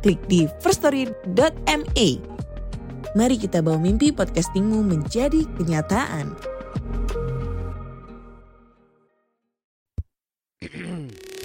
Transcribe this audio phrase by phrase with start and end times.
[0.00, 2.08] klik di firststory.me.
[3.14, 6.34] Mari kita bawa mimpi podcastingmu menjadi kenyataan.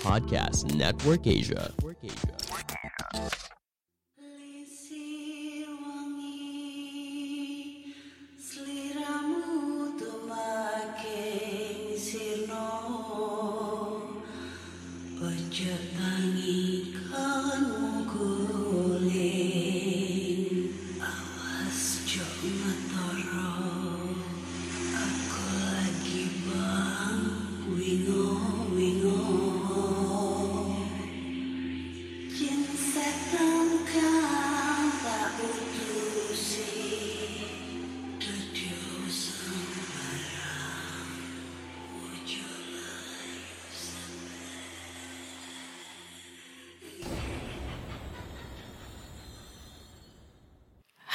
[0.05, 1.73] Podcast Network Asia.
[2.05, 2.44] Lisir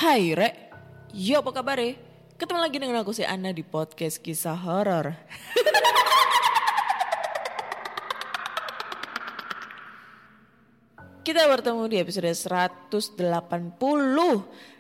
[0.00, 0.56] Hai Re,
[1.12, 1.76] yo apa kabar
[2.40, 5.12] Ketemu lagi dengan aku si Anna di podcast kisah horor.
[11.20, 12.88] Kita bertemu di episode 180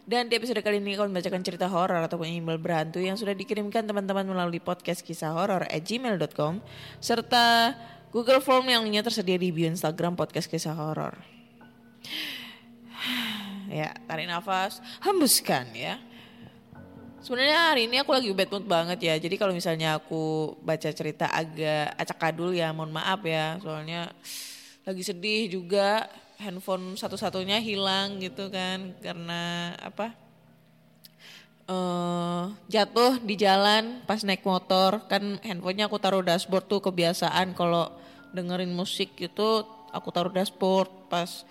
[0.08, 3.84] dan di episode kali ini akan membacakan cerita horor ataupun email berhantu yang sudah dikirimkan
[3.84, 6.64] teman-teman melalui podcast kisah horor at gmail.com
[6.96, 7.76] serta
[8.08, 11.12] Google Form yang lainnya tersedia di bio Instagram podcast kisah horor.
[13.70, 16.02] Ya, tarik nafas, hembuskan ya.
[17.22, 19.14] Sebenarnya hari ini aku lagi bad mood banget ya.
[19.14, 23.62] Jadi kalau misalnya aku baca cerita agak acak-adul ya, mohon maaf ya.
[23.62, 24.10] Soalnya
[24.82, 26.10] lagi sedih juga.
[26.40, 30.16] Handphone satu-satunya hilang gitu kan karena apa?
[31.70, 37.94] eh jatuh di jalan pas naik motor kan handphonenya aku taruh dashboard tuh kebiasaan kalau
[38.34, 39.62] dengerin musik gitu
[39.94, 41.46] aku taruh dashboard pas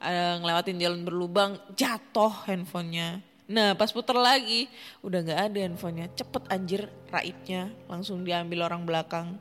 [0.00, 3.20] eh, ngelewatin jalan berlubang jatuh handphonenya.
[3.50, 4.70] Nah pas puter lagi
[5.04, 6.06] udah nggak ada handphonenya.
[6.16, 7.68] Cepet anjir raibnya.
[7.86, 9.36] Langsung diambil orang belakang.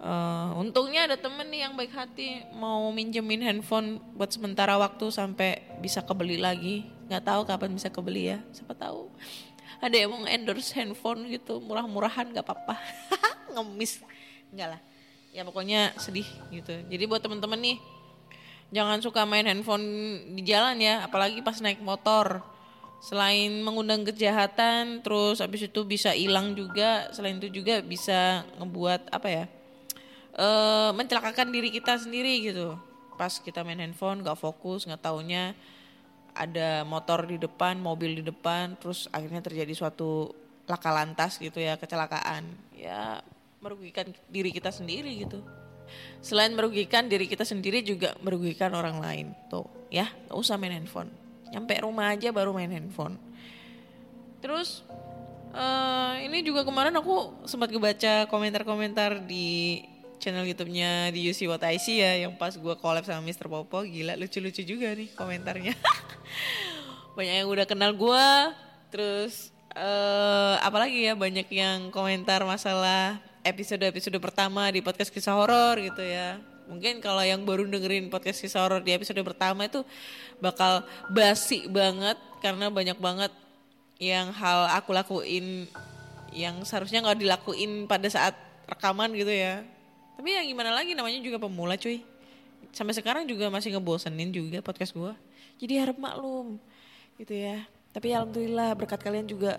[0.00, 5.60] Eh, untungnya ada temen nih yang baik hati mau minjemin handphone buat sementara waktu sampai
[5.84, 6.88] bisa kebeli lagi.
[7.08, 9.12] Nggak tahu kapan bisa kebeli ya siapa tahu.
[9.80, 12.76] Ada yang mau endorse handphone gitu murah-murahan nggak apa-apa.
[13.56, 14.00] Ngemis.
[14.52, 14.80] Nggak lah.
[15.36, 16.74] Ya pokoknya sedih gitu.
[16.88, 17.76] Jadi buat temen-temen nih
[18.70, 19.86] jangan suka main handphone
[20.34, 22.42] di jalan ya apalagi pas naik motor.
[23.00, 29.28] Selain mengundang kejahatan terus habis itu bisa hilang juga selain itu juga bisa ngebuat apa
[29.28, 29.44] ya
[30.36, 32.76] eh mencelakakan diri kita sendiri gitu.
[33.16, 35.56] Pas kita main handphone nggak fokus nggak taunya
[36.36, 40.36] ada motor di depan mobil di depan terus akhirnya terjadi suatu
[40.68, 42.52] laka lantas gitu ya kecelakaan.
[42.76, 43.24] Ya
[43.64, 45.40] merugikan diri kita sendiri gitu
[46.20, 49.26] selain merugikan diri kita sendiri juga merugikan orang lain.
[49.48, 51.10] Tuh ya nggak usah main handphone.
[51.50, 53.18] Nyampe rumah aja baru main handphone.
[54.40, 54.86] Terus
[55.50, 59.82] eh ini juga kemarin aku sempat ngebaca komentar-komentar di
[60.20, 63.48] channel YouTube-nya di See What I See ya yang pas gua collab sama Mr.
[63.48, 63.82] Popo.
[63.82, 65.74] Gila lucu-lucu juga nih komentarnya.
[67.16, 68.52] banyak yang udah kenal gua.
[68.92, 71.16] Terus eh apalagi ya?
[71.16, 76.38] Banyak yang komentar masalah episode-episode pertama di podcast kisah horor gitu ya.
[76.70, 79.82] Mungkin kalau yang baru dengerin podcast kisah horor di episode pertama itu
[80.38, 83.34] bakal basi banget karena banyak banget
[83.98, 85.66] yang hal aku lakuin
[86.30, 88.38] yang seharusnya nggak dilakuin pada saat
[88.70, 89.66] rekaman gitu ya.
[90.14, 92.06] Tapi yang gimana lagi namanya juga pemula cuy.
[92.70, 95.18] Sampai sekarang juga masih ngebosenin juga podcast gua.
[95.58, 96.56] Jadi harap maklum
[97.18, 97.66] gitu ya.
[97.90, 99.58] Tapi alhamdulillah berkat kalian juga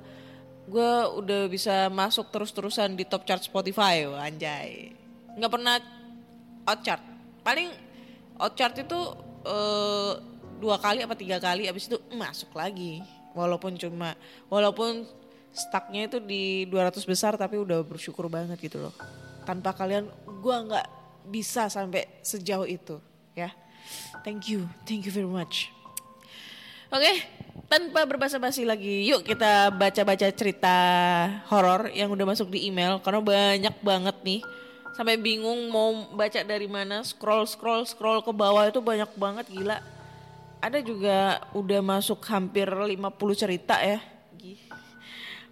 [0.70, 4.94] gua udah bisa masuk terus-terusan di top chart Spotify anjay.
[5.38, 5.76] Nggak pernah
[6.68, 7.02] out chart.
[7.42, 7.70] Paling
[8.38, 9.00] out chart itu
[9.46, 10.12] eh,
[10.62, 13.02] dua kali apa tiga kali abis itu masuk lagi.
[13.34, 14.14] Walaupun cuma
[14.52, 15.08] walaupun
[15.52, 18.94] stucknya itu di 200 besar tapi udah bersyukur banget gitu loh.
[19.48, 20.08] Tanpa kalian
[20.40, 20.88] gua nggak
[21.28, 23.02] bisa sampai sejauh itu
[23.34, 23.50] ya.
[24.22, 25.74] Thank you, thank you very much.
[26.92, 27.24] Oke,
[27.72, 30.76] tanpa berbasa-basi lagi, yuk kita baca-baca cerita
[31.48, 34.42] horor yang udah masuk di email karena banyak banget nih.
[34.92, 39.80] Sampai bingung mau baca dari mana, scroll scroll scroll ke bawah itu banyak banget gila.
[40.62, 43.02] ada juga udah masuk hampir 50
[43.34, 43.98] cerita ya.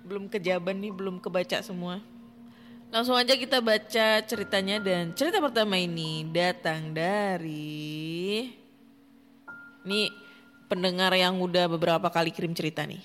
[0.06, 1.98] Belum kejaban nih, belum kebaca semua.
[2.94, 8.54] Langsung aja kita baca ceritanya dan cerita pertama ini datang dari
[9.88, 10.29] Nih
[10.70, 13.02] pendengar yang udah beberapa kali kirim cerita nih.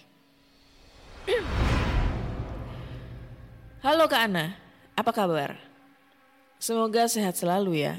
[3.81, 4.52] Halo Kak Ana,
[4.93, 5.56] apa kabar?
[6.61, 7.96] Semoga sehat selalu ya.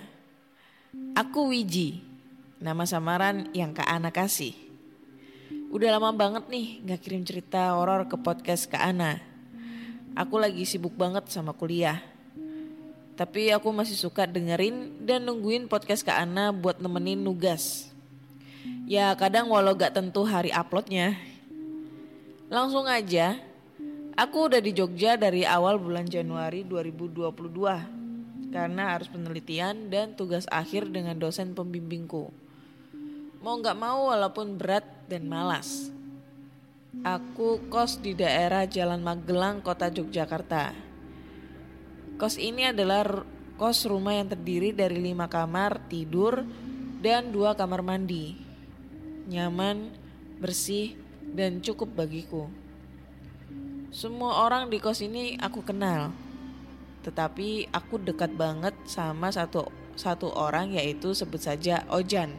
[1.18, 2.06] Aku Wiji,
[2.62, 4.54] nama samaran yang Kak Ana kasih.
[5.74, 9.18] Udah lama banget nih gak kirim cerita horor ke podcast Kak Ana.
[10.14, 12.00] Aku lagi sibuk banget sama kuliah.
[13.18, 17.95] Tapi aku masih suka dengerin dan nungguin podcast Kak Ana buat nemenin nugas.
[18.86, 21.18] Ya kadang walau gak tentu hari uploadnya.
[22.54, 23.42] Langsung aja,
[24.14, 30.88] aku udah di Jogja dari awal bulan Januari 2022 karena harus penelitian dan tugas akhir
[30.94, 32.30] dengan dosen pembimbingku.
[33.42, 35.90] Mau gak mau walaupun berat dan malas.
[37.04, 40.72] Aku kos di daerah Jalan Magelang, kota Yogyakarta.
[42.16, 43.26] Kos ini adalah
[43.60, 46.48] kos rumah yang terdiri dari lima kamar tidur
[47.04, 48.45] dan dua kamar mandi.
[49.26, 49.90] Nyaman,
[50.38, 50.94] bersih,
[51.34, 52.46] dan cukup bagiku.
[53.96, 56.12] Semua orang di kos ini aku kenal.
[57.02, 62.36] Tetapi aku dekat banget sama satu satu orang yaitu sebut saja Ojan.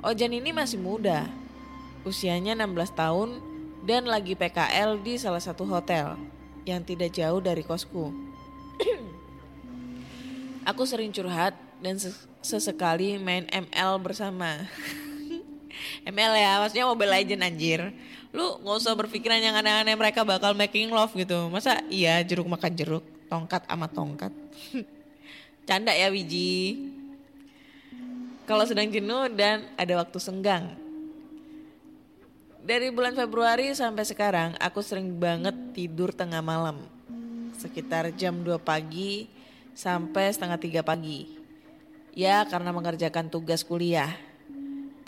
[0.00, 1.28] Ojan ini masih muda.
[2.08, 3.28] Usianya 16 tahun
[3.84, 6.16] dan lagi PKL di salah satu hotel
[6.64, 8.10] yang tidak jauh dari kosku.
[10.70, 11.52] aku sering curhat
[11.84, 14.56] dan ses- sesekali main ML bersama.
[16.06, 17.80] ML ya, maksudnya Mobile Legend anjir.
[18.32, 21.48] Lu nggak usah berpikiran yang aneh-aneh mereka bakal making love gitu.
[21.48, 24.32] Masa iya jeruk makan jeruk, tongkat sama tongkat.
[25.68, 26.80] Canda ya Wiji.
[28.48, 30.72] Kalau sedang jenuh dan ada waktu senggang.
[32.64, 36.80] Dari bulan Februari sampai sekarang aku sering banget tidur tengah malam.
[37.56, 39.28] Sekitar jam 2 pagi
[39.72, 41.28] sampai setengah 3 pagi.
[42.12, 44.10] Ya karena mengerjakan tugas kuliah,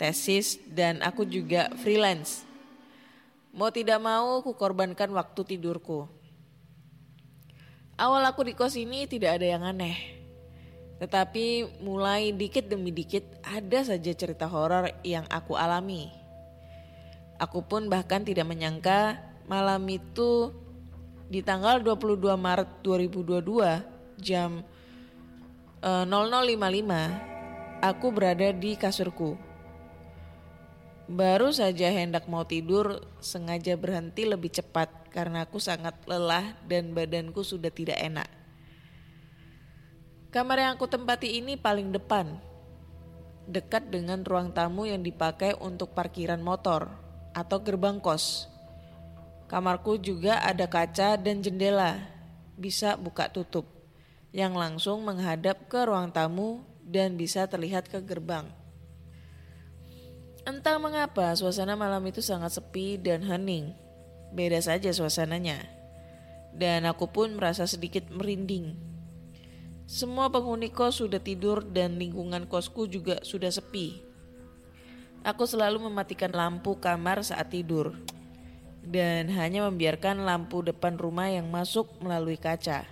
[0.01, 2.41] tesis dan aku juga freelance.
[3.53, 6.09] Mau tidak mau aku korbankan waktu tidurku.
[8.01, 10.17] Awal aku di kos ini tidak ada yang aneh.
[10.97, 16.09] Tetapi mulai dikit demi dikit ada saja cerita horor yang aku alami.
[17.37, 20.49] Aku pun bahkan tidak menyangka malam itu
[21.29, 24.65] di tanggal 22 Maret 2022 jam
[25.85, 29.50] eh, 00.55 aku berada di kasurku.
[31.11, 37.43] Baru saja hendak mau tidur sengaja berhenti lebih cepat karena aku sangat lelah dan badanku
[37.43, 38.31] sudah tidak enak.
[40.31, 42.39] Kamar yang aku tempati ini paling depan,
[43.43, 46.87] dekat dengan ruang tamu yang dipakai untuk parkiran motor
[47.35, 48.47] atau gerbang kos.
[49.51, 51.99] Kamarku juga ada kaca dan jendela,
[52.55, 53.67] bisa buka tutup,
[54.31, 58.60] yang langsung menghadap ke ruang tamu dan bisa terlihat ke gerbang.
[60.41, 63.77] Entah mengapa suasana malam itu sangat sepi dan hening.
[64.33, 65.61] Beda saja suasananya.
[66.57, 68.73] Dan aku pun merasa sedikit merinding.
[69.85, 74.01] Semua penghuni kos sudah tidur dan lingkungan kosku juga sudah sepi.
[75.21, 77.93] Aku selalu mematikan lampu kamar saat tidur
[78.81, 82.89] dan hanya membiarkan lampu depan rumah yang masuk melalui kaca.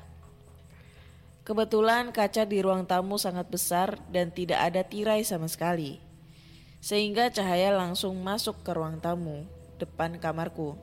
[1.41, 6.08] Kebetulan kaca di ruang tamu sangat besar dan tidak ada tirai sama sekali.
[6.79, 9.43] Sehingga cahaya langsung masuk ke ruang tamu
[9.79, 10.75] depan kamarku.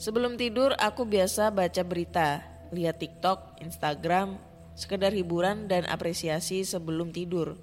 [0.00, 2.40] Sebelum tidur aku biasa baca berita,
[2.72, 4.40] lihat TikTok, Instagram,
[4.72, 7.60] sekedar hiburan dan apresiasi sebelum tidur.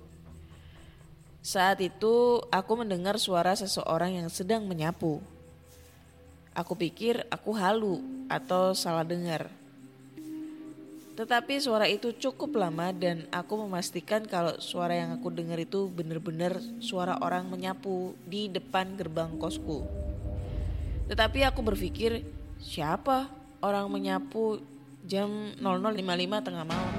[1.41, 5.23] Saat itu aku mendengar suara seseorang yang sedang menyapu.
[6.53, 9.49] Aku pikir aku halu atau salah dengar.
[11.17, 16.61] Tetapi suara itu cukup lama dan aku memastikan kalau suara yang aku dengar itu benar-benar
[16.77, 19.81] suara orang menyapu di depan gerbang kosku.
[21.09, 22.21] Tetapi aku berpikir
[22.61, 23.33] siapa
[23.65, 24.61] orang menyapu
[25.09, 26.95] jam 00.55 tengah malam.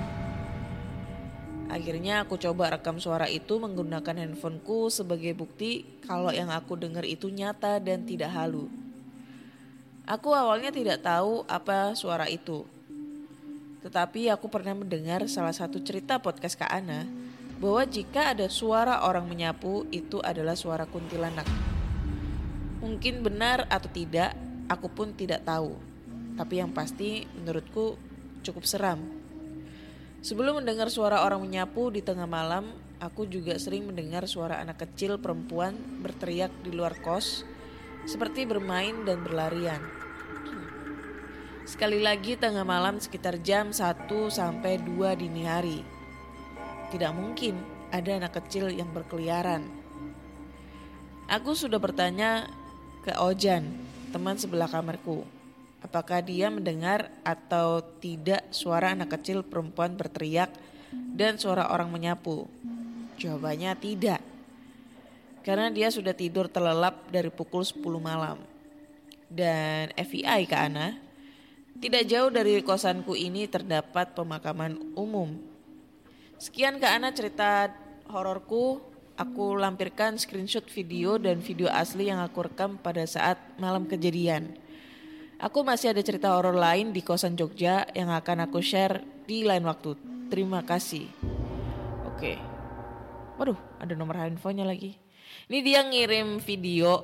[1.71, 7.31] Akhirnya aku coba rekam suara itu menggunakan handphoneku sebagai bukti kalau yang aku dengar itu
[7.31, 8.67] nyata dan tidak halu.
[10.11, 12.67] Aku awalnya tidak tahu apa suara itu.
[13.79, 17.07] Tetapi aku pernah mendengar salah satu cerita podcast Kak Ana
[17.59, 21.47] bahwa jika ada suara orang menyapu itu adalah suara kuntilanak.
[22.79, 24.35] Mungkin benar atau tidak,
[24.71, 25.75] aku pun tidak tahu.
[26.39, 27.99] Tapi yang pasti menurutku
[28.47, 29.03] cukup seram.
[30.23, 35.19] Sebelum mendengar suara orang menyapu di tengah malam, aku juga sering mendengar suara anak kecil
[35.19, 37.47] perempuan berteriak di luar kos
[38.07, 39.98] seperti bermain dan berlarian.
[41.69, 45.85] Sekali lagi tengah malam sekitar jam 1 sampai 2 dini hari.
[46.89, 47.61] Tidak mungkin
[47.93, 49.69] ada anak kecil yang berkeliaran.
[51.29, 52.49] Aku sudah bertanya
[53.05, 53.69] ke Ojan,
[54.09, 55.29] teman sebelah kamarku.
[55.85, 60.49] Apakah dia mendengar atau tidak suara anak kecil perempuan berteriak
[61.13, 62.49] dan suara orang menyapu?
[63.21, 64.25] Jawabannya tidak.
[65.45, 68.41] Karena dia sudah tidur terlelap dari pukul 10 malam.
[69.29, 71.08] Dan FBI ke Ana,
[71.79, 75.39] tidak jauh dari kosanku ini terdapat pemakaman umum.
[76.39, 77.71] Sekian Kak Ana cerita
[78.11, 78.83] hororku.
[79.19, 84.55] Aku lampirkan screenshot video dan video asli yang aku rekam pada saat malam kejadian.
[85.43, 89.67] Aku masih ada cerita horor lain di kosan Jogja yang akan aku share di lain
[89.67, 89.99] waktu.
[90.31, 91.11] Terima kasih.
[92.15, 92.39] Oke.
[93.43, 94.95] Waduh, ada nomor handphonenya lagi.
[95.51, 97.03] Ini dia ngirim video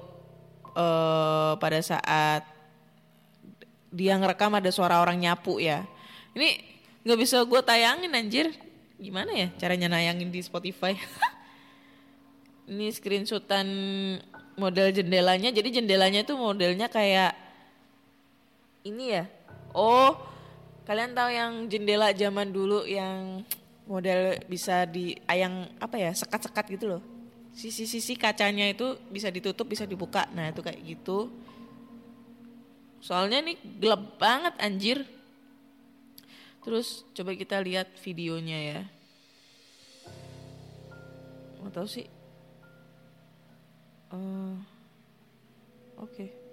[0.75, 2.54] eh pada saat
[3.95, 5.87] dia ngerekam ada suara orang nyapu ya.
[6.35, 6.59] Ini
[7.07, 8.51] nggak bisa gue tayangin anjir.
[8.99, 10.99] Gimana ya caranya nayangin di Spotify?
[12.71, 13.69] Ini screenshotan
[14.59, 15.55] model jendelanya.
[15.55, 17.37] Jadi jendelanya tuh modelnya kayak
[18.89, 19.29] ini ya.
[19.77, 20.17] Oh,
[20.89, 23.45] kalian tahu yang jendela zaman dulu yang
[23.85, 27.03] model bisa di ayang apa ya sekat-sekat gitu loh.
[27.55, 30.25] Sisi-sisi kacanya itu bisa ditutup bisa dibuka.
[30.33, 31.29] Nah itu kayak gitu.
[33.05, 35.05] Soalnya ini gelap banget anjir.
[36.65, 38.81] Terus coba kita lihat videonya ya.
[41.61, 42.09] Nggak tahu sih.
[44.09, 44.57] Eh,
[46.01, 46.44] Oke.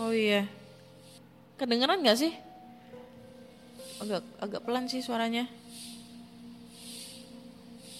[0.00, 0.48] Oh iya.
[1.60, 2.32] Kedengeran gak sih?
[4.00, 5.44] Agak agak pelan sih suaranya.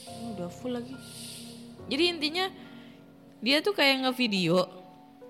[0.08, 0.96] Oh, udah full lagi.
[1.92, 2.48] Jadi intinya
[3.44, 4.64] dia tuh kayak ngevideo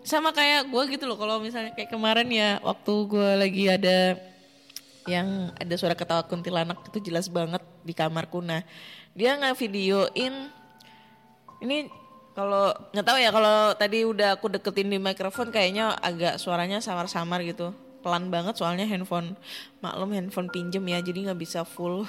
[0.07, 3.99] sama kayak gue gitu loh kalau misalnya kayak kemarin ya waktu gue lagi ada
[5.05, 8.65] yang ada suara ketawa kuntilanak itu jelas banget di kamarku nah
[9.13, 10.49] dia ngevideoin
[11.61, 11.93] ini
[12.41, 17.45] kalau nggak tahu ya kalau tadi udah aku deketin di mikrofon kayaknya agak suaranya samar-samar
[17.45, 19.37] gitu pelan banget soalnya handphone
[19.85, 22.09] maklum handphone pinjem ya jadi nggak bisa full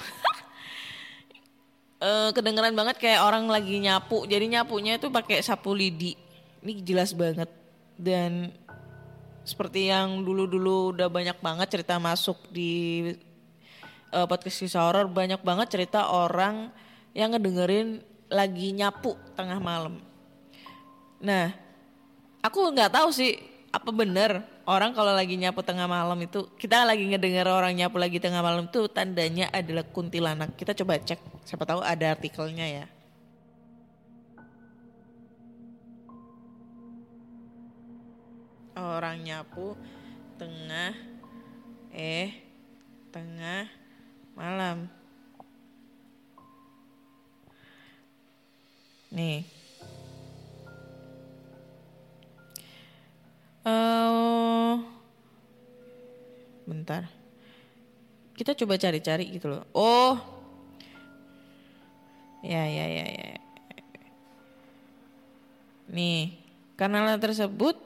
[2.02, 4.26] eh kedengeran banget kayak orang lagi nyapu.
[4.26, 6.18] Jadi nyapunya itu pakai sapu lidi.
[6.66, 7.46] Ini jelas banget.
[7.94, 8.50] Dan
[9.46, 13.14] seperti yang dulu-dulu udah banyak banget cerita masuk di
[14.10, 16.74] eh, podcast kisah horor banyak banget cerita orang
[17.14, 20.02] yang ngedengerin lagi nyapu tengah malam.
[21.22, 21.54] Nah,
[22.42, 23.38] aku nggak tahu sih
[23.70, 28.18] apa bener orang kalau lagi nyapu tengah malam itu kita lagi ngedenger orang nyapu lagi
[28.20, 30.58] tengah malam itu tandanya adalah kuntilanak.
[30.58, 32.86] Kita coba cek, siapa tahu ada artikelnya ya.
[38.74, 39.78] Orang nyapu
[40.42, 40.90] tengah
[41.94, 42.34] eh
[43.14, 43.70] tengah
[44.34, 44.90] malam.
[49.14, 49.61] Nih.
[53.66, 54.74] Eh
[56.66, 57.06] bentar.
[58.32, 59.62] Kita coba cari-cari gitu loh.
[59.76, 60.16] Oh.
[62.42, 63.38] Ya, ya, ya, ya.
[65.92, 66.34] Nih,
[66.74, 67.78] karena hal tersebut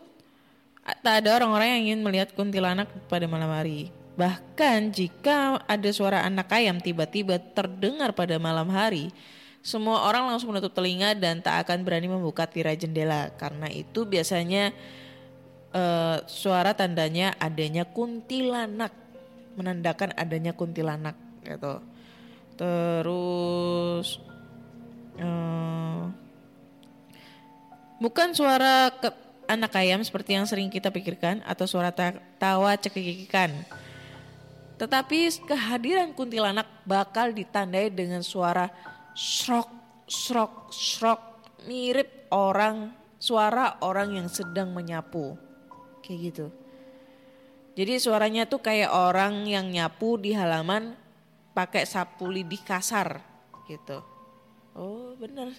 [1.02, 3.90] tak ada orang-orang yang ingin melihat kuntilanak pada malam hari.
[4.16, 9.12] Bahkan jika ada suara anak ayam tiba-tiba terdengar pada malam hari,
[9.60, 13.28] semua orang langsung menutup telinga dan tak akan berani membuka tirai jendela.
[13.36, 14.72] Karena itu biasanya
[15.76, 18.92] eh, suara tandanya adanya kuntilanak,
[19.60, 21.84] menandakan adanya kuntilanak gitu.
[22.56, 24.16] Terus
[25.20, 26.02] eh,
[28.00, 33.52] bukan suara ke- anak ayam seperti yang sering kita pikirkan atau suara ta- tawa cekikikan.
[34.76, 38.68] Tetapi kehadiran kuntilanak bakal ditandai dengan suara
[39.16, 39.72] srok,
[40.04, 41.20] srok, srok
[41.64, 45.45] mirip orang suara orang yang sedang menyapu.
[46.06, 46.46] Kayak gitu.
[47.76, 50.96] Jadi suaranya tuh kayak orang yang nyapu di halaman
[51.52, 53.20] pakai sapu lidi kasar
[53.66, 54.00] gitu.
[54.72, 55.50] Oh bener.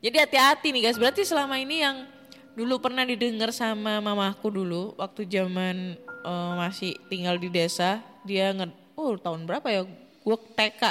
[0.00, 0.96] Jadi hati-hati nih guys.
[0.96, 2.08] Berarti selama ini yang
[2.56, 8.72] dulu pernah didengar sama mamaku dulu waktu zaman eh, masih tinggal di desa, dia nge
[8.96, 9.84] oh tahun berapa ya?
[10.24, 10.82] Gue TK.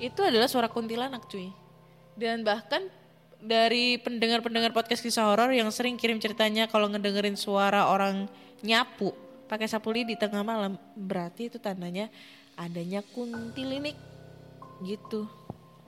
[0.00, 1.52] itu adalah suara kuntilanak cuy.
[2.16, 2.88] Dan bahkan
[3.40, 8.28] dari pendengar-pendengar podcast kisah horor yang sering kirim ceritanya kalau ngedengerin suara orang
[8.60, 9.16] nyapu
[9.48, 12.06] pakai sapu lidi di tengah malam, berarti itu tandanya
[12.54, 13.98] adanya kuntilinik
[14.86, 15.26] gitu.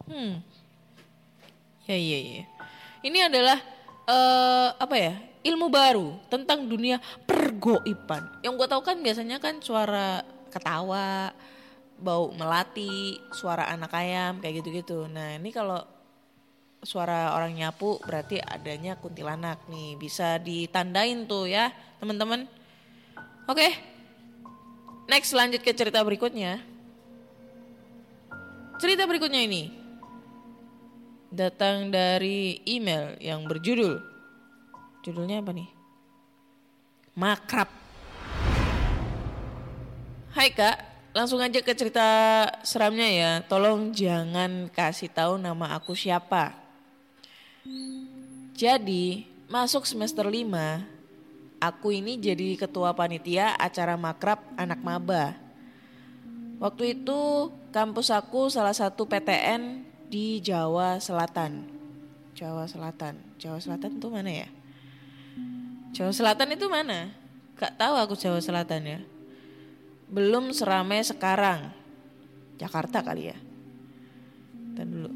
[0.09, 0.43] Hmm.
[1.87, 2.45] Ya iya iya.
[3.07, 3.59] Ini adalah
[4.09, 5.15] eh apa ya?
[5.43, 8.31] Ilmu baru tentang dunia pergoiban.
[8.47, 10.23] Yang gue tahu kan biasanya kan suara
[10.55, 11.35] ketawa,
[11.99, 15.11] bau melati, suara anak ayam kayak gitu-gitu.
[15.11, 15.83] Nah, ini kalau
[16.83, 19.97] suara orang nyapu berarti adanya kuntilanak nih.
[19.97, 21.71] Bisa ditandain tuh ya,
[22.03, 22.45] teman-teman.
[23.49, 23.73] Oke.
[25.07, 26.63] Next lanjut ke cerita berikutnya.
[28.79, 29.71] Cerita berikutnya ini
[31.33, 34.13] datang dari email yang berjudul
[35.03, 35.67] Judulnya apa nih?
[37.19, 37.67] Makrab.
[40.31, 40.79] Hai kak,
[41.11, 42.07] langsung aja ke cerita
[42.63, 43.31] seramnya ya.
[43.43, 46.62] Tolong jangan kasih tahu nama aku siapa.
[48.59, 50.83] Jadi, masuk semester 5,
[51.63, 55.39] aku ini jadi ketua panitia acara makrab anak maba.
[56.59, 61.67] Waktu itu kampus aku salah satu PTN di Jawa Selatan.
[62.35, 63.19] Jawa Selatan.
[63.39, 64.49] Jawa Selatan tuh mana ya?
[65.95, 67.15] Jawa Selatan itu mana?
[67.59, 69.01] Gak tahu aku Jawa Selatan ya.
[70.11, 71.71] Belum seramai sekarang.
[72.59, 73.39] Jakarta kali ya.
[74.75, 75.12] Dan dulu.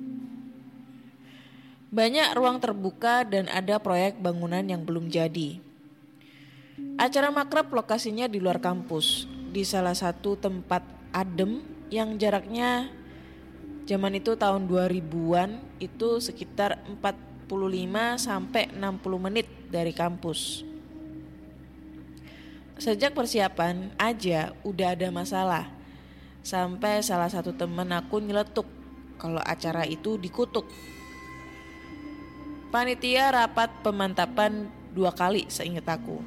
[1.87, 5.63] Banyak ruang terbuka dan ada proyek bangunan yang belum jadi.
[6.99, 10.83] Acara makrab lokasinya di luar kampus, di salah satu tempat
[11.15, 12.91] adem yang jaraknya
[13.87, 17.47] zaman itu tahun 2000-an itu sekitar 45
[18.19, 20.67] sampai 60 menit dari kampus.
[22.77, 25.65] Sejak persiapan aja udah ada masalah.
[26.45, 28.69] Sampai salah satu temen aku nyeletuk
[29.17, 30.69] kalau acara itu dikutuk.
[32.77, 36.21] Panitia rapat pemantapan dua kali seingat aku.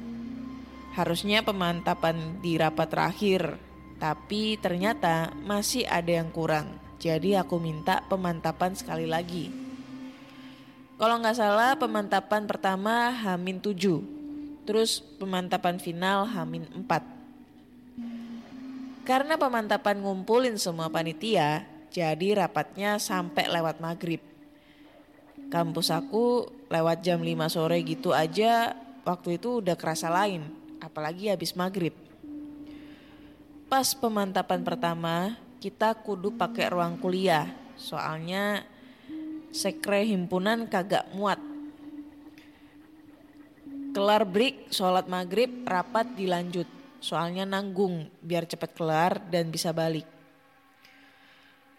[0.98, 3.54] Harusnya pemantapan di rapat terakhir,
[4.02, 6.74] tapi ternyata masih ada yang kurang.
[6.98, 9.46] Jadi aku minta pemantapan sekali lagi.
[10.98, 19.06] Kalau nggak salah pemantapan pertama Hamin 7, terus pemantapan final Hamin 4.
[19.06, 21.62] Karena pemantapan ngumpulin semua panitia,
[21.94, 24.29] jadi rapatnya sampai lewat maghrib.
[25.50, 30.46] Kampus aku lewat jam 5 sore gitu aja waktu itu udah kerasa lain,
[30.78, 31.90] apalagi habis maghrib.
[33.66, 38.62] Pas pemantapan pertama, kita kudu pakai ruang kuliah, soalnya
[39.50, 41.42] sekre himpunan kagak muat.
[43.90, 46.66] Kelar break, sholat maghrib, rapat dilanjut.
[47.02, 50.06] Soalnya nanggung biar cepet kelar dan bisa balik.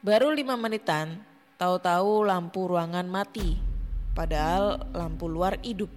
[0.04, 1.24] Baru lima menitan,
[1.62, 3.54] tahu-tahu lampu ruangan mati.
[4.18, 5.94] Padahal lampu luar hidup.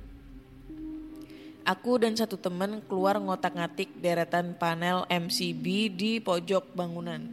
[1.64, 5.64] Aku dan satu teman keluar ngotak-ngatik deretan panel MCB
[5.96, 7.24] di pojok bangunan.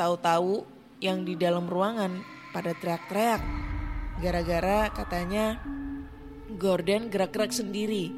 [0.00, 0.64] Tahu-tahu
[1.04, 2.24] yang di dalam ruangan
[2.56, 3.44] pada teriak-teriak.
[4.24, 5.60] Gara-gara katanya
[6.56, 8.08] Gordon gerak-gerak sendiri.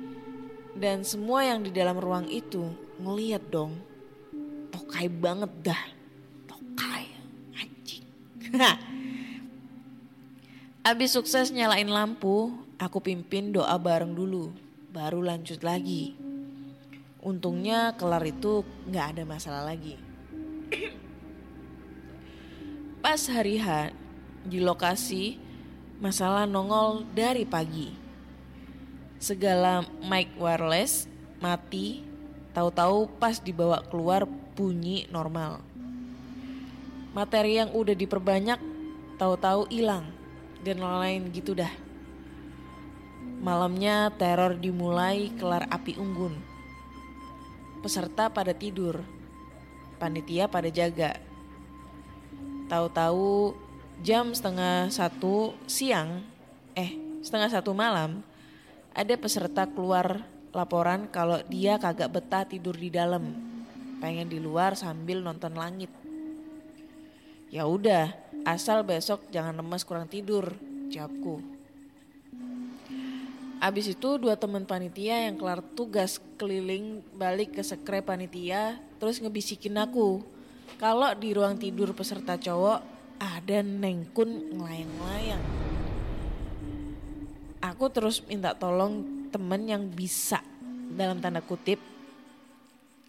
[0.79, 2.71] Dan semua yang di dalam ruang itu
[3.03, 3.75] ngeliat dong.
[4.71, 6.00] Tokai banget dah.
[8.51, 8.89] Anjing.
[10.81, 14.51] Abis sukses nyalain lampu, aku pimpin doa bareng dulu.
[14.91, 16.17] Baru lanjut lagi.
[17.21, 20.01] Untungnya kelar itu gak ada masalah lagi.
[23.05, 23.93] Pas hari H,
[24.49, 25.37] di lokasi
[26.01, 27.93] masalah nongol dari pagi.
[29.21, 31.05] Segala mic wireless
[31.45, 32.01] mati,
[32.57, 34.25] tahu-tahu pas dibawa keluar
[34.57, 35.70] bunyi normal.
[37.11, 38.63] Materi yang udah diperbanyak
[39.19, 40.07] tahu-tahu hilang
[40.63, 41.71] dan lain gitu dah.
[43.43, 46.39] Malamnya teror dimulai kelar api unggun.
[47.83, 49.03] Peserta pada tidur,
[49.99, 51.19] panitia pada jaga.
[52.71, 53.59] Tahu-tahu
[54.07, 56.23] jam setengah satu siang,
[56.79, 56.95] eh
[57.27, 58.23] setengah satu malam,
[58.95, 60.23] ada peserta keluar
[60.55, 63.35] laporan kalau dia kagak betah tidur di dalam,
[63.99, 66.00] pengen di luar sambil nonton langit.
[67.51, 68.15] Ya udah,
[68.47, 70.55] asal besok jangan lemas kurang tidur,
[70.87, 71.43] jawabku.
[73.59, 79.75] Abis itu dua teman panitia yang kelar tugas keliling balik ke sekre panitia terus ngebisikin
[79.83, 80.23] aku.
[80.79, 82.87] Kalau di ruang tidur peserta cowok
[83.19, 85.45] ada nengkun ngelayang-layang.
[87.67, 90.39] Aku terus minta tolong temen yang bisa
[90.95, 91.83] dalam tanda kutip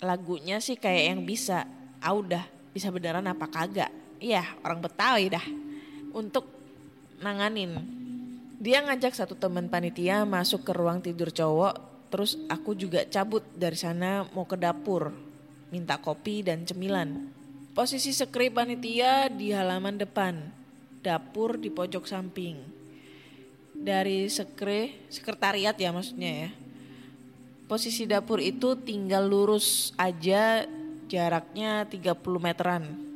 [0.02, 1.70] lagunya sih kayak yang bisa.
[2.02, 2.42] Ah udah
[2.74, 5.46] bisa beneran apa kagak ya orang Betawi dah
[6.14, 6.46] untuk
[7.20, 7.82] nanganin.
[8.62, 13.74] Dia ngajak satu teman panitia masuk ke ruang tidur cowok, terus aku juga cabut dari
[13.74, 15.10] sana mau ke dapur,
[15.74, 17.26] minta kopi dan cemilan.
[17.74, 20.38] Posisi sekre panitia di halaman depan,
[21.02, 22.62] dapur di pojok samping.
[23.74, 26.50] Dari sekre, sekretariat ya maksudnya ya.
[27.66, 30.70] Posisi dapur itu tinggal lurus aja
[31.10, 33.11] jaraknya 30 meteran.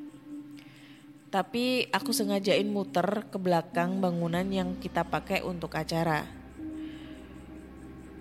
[1.34, 6.26] Tapi aku sengajain muter ke belakang bangunan yang kita pakai untuk acara.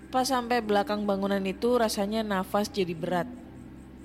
[0.09, 3.27] Pas sampai belakang bangunan itu rasanya nafas jadi berat.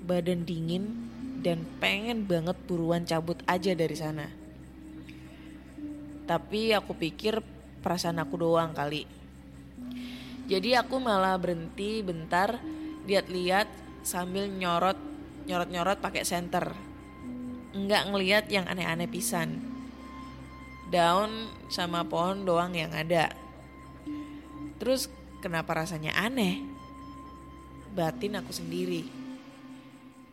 [0.01, 1.07] Badan dingin
[1.41, 4.27] dan pengen banget buruan cabut aja dari sana.
[6.29, 7.41] Tapi aku pikir
[7.81, 9.03] perasaan aku doang kali.
[10.51, 12.59] Jadi aku malah berhenti bentar
[13.07, 13.67] lihat-lihat
[14.05, 14.99] sambil nyorot
[15.49, 16.90] nyorot-nyorot pakai senter.
[17.71, 19.63] Enggak ngeliat yang aneh-aneh pisan.
[20.91, 23.31] Daun sama pohon doang yang ada.
[24.75, 25.07] Terus
[25.39, 26.59] kenapa rasanya aneh?
[27.95, 29.07] Batin aku sendiri.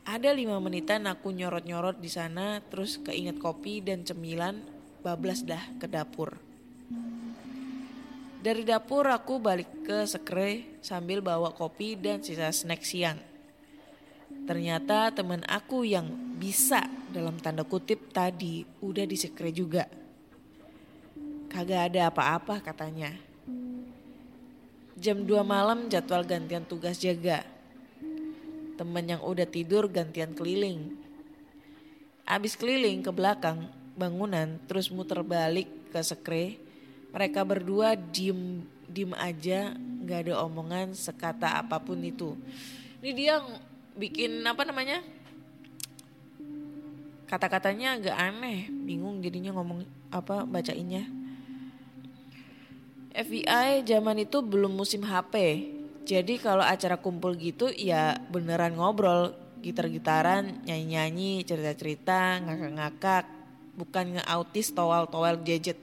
[0.08, 4.64] Ada lima menitan aku nyorot-nyorot di sana, terus keinget kopi dan cemilan,
[5.04, 6.32] bablas dah ke dapur.
[8.38, 13.27] Dari dapur aku balik ke sekre sambil bawa kopi dan sisa snack siang.
[14.48, 16.08] Ternyata teman aku yang
[16.40, 19.84] bisa dalam tanda kutip tadi udah di sekre juga.
[21.52, 23.12] Kagak ada apa-apa katanya.
[24.96, 27.44] Jam 2 malam jadwal gantian tugas jaga.
[28.80, 30.96] Temen yang udah tidur gantian keliling.
[32.24, 33.68] Abis keliling ke belakang
[34.00, 36.56] bangunan terus muter balik ke sekre.
[37.12, 42.32] Mereka berdua diem diem aja nggak ada omongan sekata apa pun itu.
[43.04, 43.44] Ini dia
[43.98, 45.02] bikin apa namanya?
[47.28, 51.04] Kata-katanya agak aneh, bingung jadinya ngomong apa bacainnya.
[53.12, 55.66] FBI zaman itu belum musim HP.
[56.08, 63.24] Jadi kalau acara kumpul gitu ya beneran ngobrol, gitar-gitaran, nyanyi-nyanyi, cerita-cerita, ngakak-ngakak,
[63.76, 65.76] bukan nge-autis towel-towel gadget.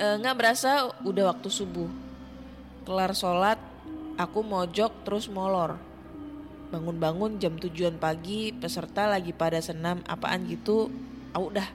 [0.00, 1.90] E, nggak berasa udah waktu subuh.
[2.88, 3.60] Kelar sholat,
[4.16, 5.89] aku mojok terus molor.
[6.70, 10.86] Bangun-bangun jam tujuan pagi, peserta lagi pada senam apaan gitu,
[11.34, 11.68] aku udah.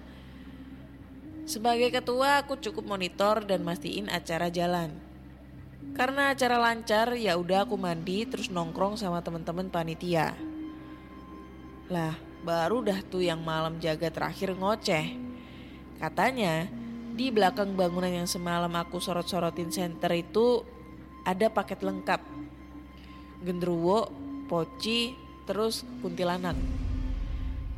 [1.46, 4.96] Sebagai ketua aku cukup monitor dan mastiin acara jalan.
[5.94, 10.34] Karena acara lancar ya udah aku mandi terus nongkrong sama temen-temen panitia.
[11.92, 15.06] Lah baru dah tuh yang malam jaga terakhir ngoceh.
[16.02, 16.66] Katanya
[17.16, 20.66] di belakang bangunan yang semalam aku sorot-sorotin center itu
[21.24, 22.22] ada paket lengkap.
[23.46, 24.10] Gendruwo,
[24.48, 25.14] poci,
[25.46, 26.58] terus kuntilanak.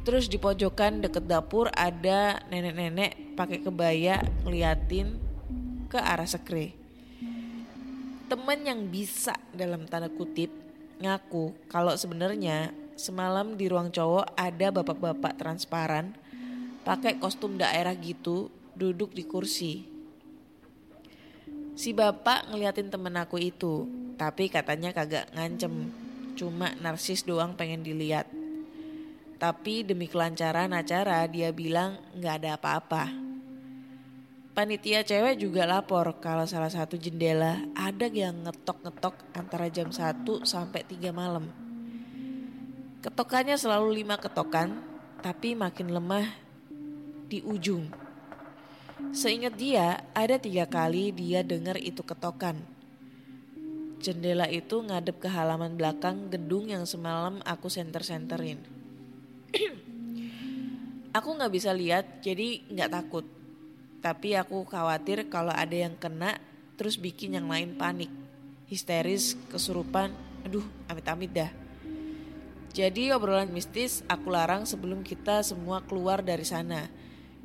[0.07, 5.19] Terus di pojokan deket dapur ada nenek-nenek pakai kebaya ngeliatin
[5.91, 6.71] ke arah sekre.
[8.31, 10.51] Temen yang bisa dalam tanda kutip
[11.03, 16.15] ngaku kalau sebenarnya semalam di ruang cowok ada bapak-bapak transparan
[16.87, 18.47] pakai kostum daerah gitu
[18.79, 19.73] duduk di kursi.
[21.77, 23.85] Si bapak ngeliatin temen aku itu,
[24.17, 25.93] tapi katanya kagak ngancem,
[26.37, 28.29] cuma narsis doang pengen dilihat.
[29.41, 33.09] Tapi demi kelancaran acara dia bilang nggak ada apa-apa.
[34.57, 40.81] Panitia cewek juga lapor kalau salah satu jendela ada yang ngetok-ngetok antara jam 1 sampai
[40.81, 41.45] 3 malam.
[42.97, 44.81] Ketokannya selalu lima ketokan,
[45.21, 46.25] tapi makin lemah
[47.29, 47.85] di ujung.
[49.13, 52.76] Seingat dia, ada tiga kali dia dengar itu ketokan.
[53.97, 58.61] Jendela itu ngadep ke halaman belakang gedung yang semalam aku senter-senterin.
[61.17, 63.25] aku nggak bisa lihat, jadi nggak takut.
[63.97, 66.37] Tapi aku khawatir kalau ada yang kena,
[66.77, 68.13] terus bikin yang lain panik.
[68.69, 70.13] Histeris, kesurupan,
[70.45, 71.51] aduh amit-amit dah.
[72.77, 76.85] Jadi obrolan mistis aku larang sebelum kita semua keluar dari sana.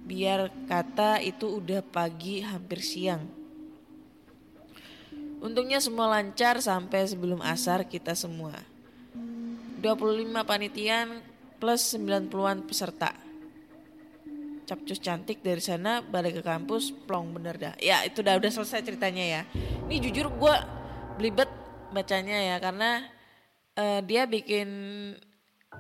[0.05, 3.42] Biar kata itu udah pagi hampir siang.
[5.43, 8.55] Untungnya semua lancar sampai sebelum asar kita semua.
[9.83, 11.19] 25 panitian
[11.59, 13.11] plus 90-an peserta.
[14.63, 17.75] Capcus cantik dari sana balik ke kampus plong bener dah.
[17.83, 19.43] Ya itu udah udah selesai ceritanya ya.
[19.91, 20.55] Ini jujur gue
[21.19, 21.51] belibet
[21.91, 23.05] bacanya ya karena
[23.75, 24.71] uh, dia bikin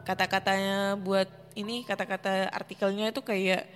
[0.03, 3.71] kata-katanya buat ini kata-kata artikelnya itu kayak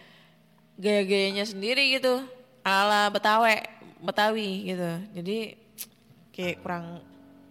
[0.77, 2.25] gaya-gayanya sendiri gitu
[2.65, 3.65] ala Betawi
[4.01, 5.66] Betawi gitu jadi
[6.37, 7.01] kayak kurang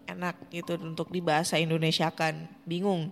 [0.05, 3.09] enak gitu untuk dibahasa Indonesia kan bingung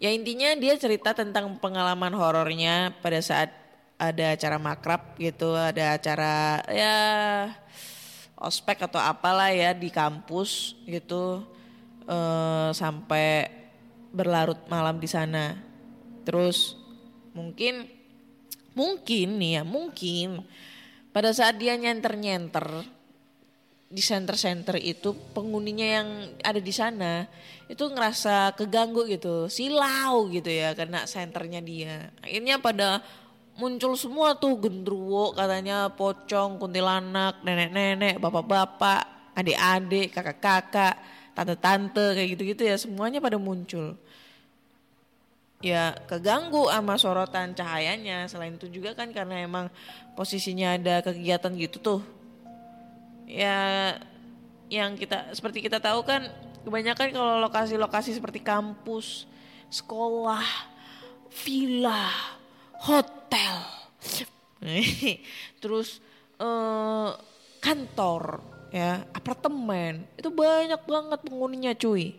[0.00, 3.52] Ya intinya dia cerita tentang pengalaman horornya pada saat
[4.00, 6.96] ada acara makrab gitu, ada acara ya
[8.40, 11.44] ospek atau apalah ya di kampus gitu
[12.08, 13.52] eh, sampai
[14.08, 15.60] berlarut malam di sana.
[16.24, 16.80] Terus
[17.36, 17.84] mungkin
[18.72, 20.48] mungkin nih ya mungkin
[21.12, 22.88] pada saat dia nyenter-nyenter
[23.90, 26.08] di center-center itu penghuninya yang
[26.46, 27.26] ada di sana
[27.66, 32.14] itu ngerasa keganggu gitu, silau gitu ya karena senternya dia.
[32.22, 33.02] Akhirnya pada
[33.58, 40.94] muncul semua tuh gendruwo katanya pocong, kuntilanak, nenek-nenek, bapak-bapak, adik-adik, kakak-kakak,
[41.34, 43.98] tante-tante kayak gitu-gitu ya semuanya pada muncul.
[45.60, 48.30] Ya keganggu sama sorotan cahayanya.
[48.30, 49.66] Selain itu juga kan karena emang
[50.14, 52.19] posisinya ada kegiatan gitu tuh
[53.30, 53.58] ya
[54.66, 56.26] yang kita seperti kita tahu kan
[56.66, 59.26] kebanyakan kalau lokasi-lokasi seperti kampus,
[59.70, 60.44] sekolah,
[61.30, 62.10] villa,
[62.82, 63.64] hotel,
[65.62, 66.02] terus
[66.38, 67.10] eh,
[67.62, 68.22] kantor,
[68.74, 72.18] ya apartemen itu banyak banget penghuninya cuy.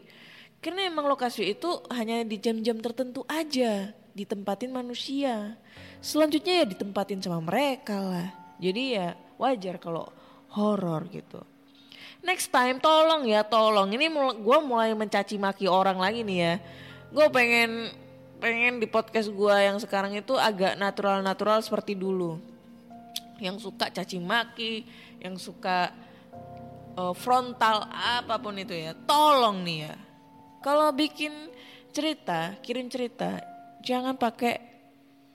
[0.62, 5.58] Karena emang lokasi itu hanya di jam-jam tertentu aja ditempatin manusia.
[6.06, 8.30] Selanjutnya ya ditempatin sama mereka lah.
[8.62, 10.13] Jadi ya wajar kalau
[10.56, 11.42] horor gitu.
[12.22, 14.06] Next time tolong ya tolong ini
[14.38, 16.54] gue mulai mencaci maki orang lagi nih ya.
[17.10, 17.90] Gue pengen
[18.38, 22.38] pengen di podcast gue yang sekarang itu agak natural-natural seperti dulu.
[23.42, 24.86] Yang suka caci maki,
[25.18, 25.90] yang suka
[26.94, 28.94] uh, frontal apa pun itu ya.
[28.94, 29.96] Tolong nih ya.
[30.62, 31.34] Kalau bikin
[31.90, 33.42] cerita, kirim cerita,
[33.82, 34.62] jangan pakai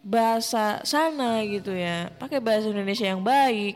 [0.07, 2.15] bahasa sana gitu ya.
[2.15, 3.75] Pakai bahasa Indonesia yang baik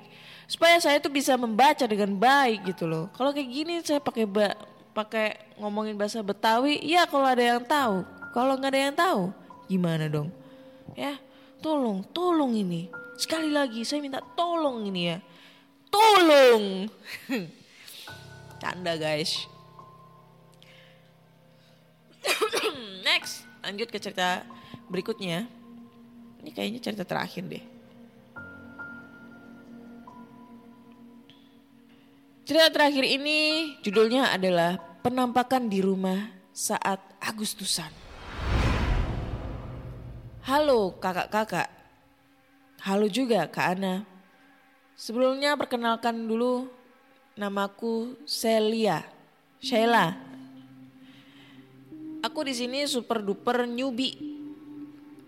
[0.50, 3.06] supaya saya tuh bisa membaca dengan baik gitu loh.
[3.14, 4.58] Kalau kayak gini saya pakai ba
[4.90, 8.02] pakai ngomongin bahasa Betawi, ya kalau ada yang tahu.
[8.34, 9.22] Kalau nggak ada yang tahu,
[9.70, 10.34] gimana dong?
[10.98, 11.22] Ya,
[11.62, 12.90] tolong, tolong ini.
[13.14, 15.18] Sekali lagi saya minta tolong ini ya.
[15.86, 16.90] Tolong.
[18.62, 19.46] Canda guys.
[23.06, 24.42] Next, lanjut ke cerita
[24.90, 25.46] berikutnya.
[26.42, 27.69] Ini kayaknya cerita terakhir deh.
[32.50, 33.38] Cerita terakhir ini
[33.78, 34.74] judulnya adalah
[35.06, 37.86] Penampakan di Rumah Saat Agustusan.
[40.50, 41.70] Halo kakak-kakak.
[42.82, 44.02] Halo juga Kak Ana.
[44.98, 46.66] Sebelumnya perkenalkan dulu
[47.38, 49.06] namaku Celia.
[49.62, 50.18] Sheila.
[52.18, 54.18] Aku di sini super duper newbie.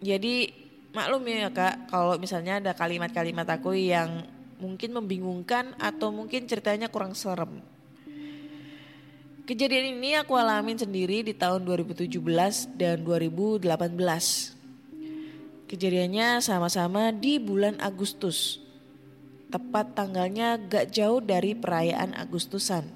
[0.03, 0.51] Jadi
[0.91, 4.27] maklum ya kak, kalau misalnya ada kalimat-kalimat aku yang
[4.63, 7.59] mungkin membingungkan atau mungkin ceritanya kurang serem.
[9.43, 12.07] Kejadian ini aku alamin sendiri di tahun 2017
[12.79, 13.67] dan 2018.
[15.67, 18.63] Kejadiannya sama-sama di bulan Agustus.
[19.51, 22.87] Tepat tanggalnya gak jauh dari perayaan Agustusan.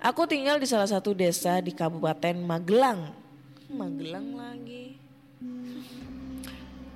[0.00, 3.12] Aku tinggal di salah satu desa di Kabupaten Magelang.
[3.68, 4.96] Magelang lagi.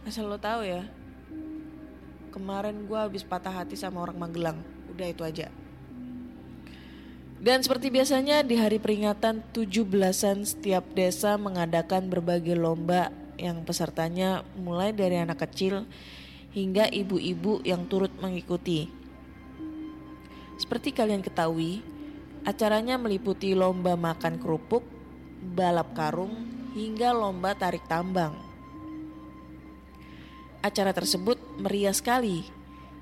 [0.08, 0.88] Asal lo tahu ya,
[2.32, 4.58] kemarin gue habis patah hati sama orang Magelang.
[4.88, 5.52] Udah itu aja.
[7.42, 14.94] Dan seperti biasanya di hari peringatan 17-an setiap desa mengadakan berbagai lomba yang pesertanya mulai
[14.94, 15.84] dari anak kecil
[16.54, 18.86] hingga ibu-ibu yang turut mengikuti.
[20.54, 21.82] Seperti kalian ketahui,
[22.46, 24.86] acaranya meliputi lomba makan kerupuk,
[25.42, 26.46] balap karung,
[26.78, 28.51] hingga lomba tarik tambang.
[30.62, 32.46] Acara tersebut meriah sekali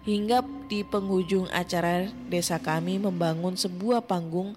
[0.08, 4.56] hingga di penghujung acara desa kami membangun sebuah panggung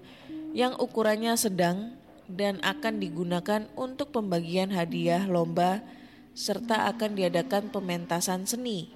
[0.56, 2.00] yang ukurannya sedang
[2.32, 5.84] dan akan digunakan untuk pembagian hadiah lomba
[6.32, 8.88] serta akan diadakan pementasan seni.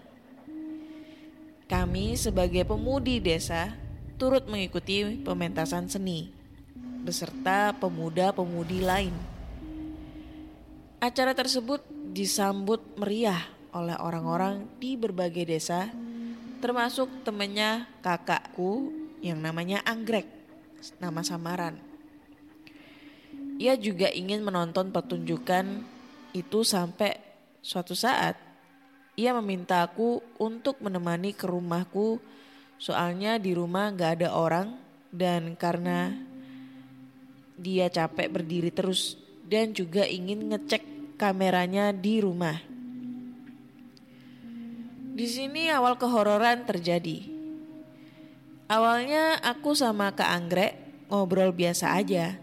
[1.67, 3.75] Kami sebagai pemudi desa
[4.15, 6.31] turut mengikuti pementasan seni
[7.07, 9.15] beserta pemuda-pemudi lain.
[10.99, 11.79] Acara tersebut
[12.11, 15.91] disambut meriah oleh orang-orang di berbagai desa,
[16.59, 20.27] termasuk temannya kakakku yang namanya Anggrek,
[21.01, 21.77] nama samaran.
[23.57, 25.81] Ia juga ingin menonton pertunjukan
[26.37, 27.17] itu sampai
[27.65, 28.37] suatu saat
[29.17, 32.21] ia meminta aku untuk menemani ke rumahku
[32.77, 34.77] soalnya di rumah gak ada orang
[35.09, 36.13] dan karena
[37.57, 39.17] dia capek berdiri terus
[39.49, 42.61] dan juga ingin ngecek kameranya di rumah.
[45.17, 47.25] Di sini awal kehororan terjadi.
[48.69, 50.73] Awalnya aku sama Kak Anggrek
[51.09, 52.37] ngobrol biasa aja.